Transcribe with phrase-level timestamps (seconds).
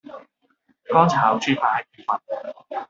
[0.85, 2.19] 乾炒豬扒意粉